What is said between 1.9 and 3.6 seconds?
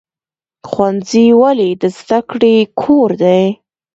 زده کړې کور دی؟